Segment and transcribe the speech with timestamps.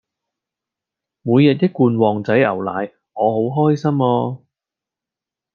[1.21, 4.41] 每日一罐旺仔牛奶我好開心啊